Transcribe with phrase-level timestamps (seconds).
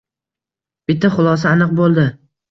[0.91, 2.07] Bitta xulosa aniq bo`ldi